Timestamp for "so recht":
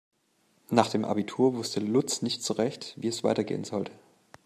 2.43-2.95